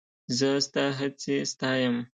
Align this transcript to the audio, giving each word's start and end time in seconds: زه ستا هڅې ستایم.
زه 0.37 0.49
ستا 0.65 0.85
هڅې 0.97 1.35
ستایم. 1.51 1.95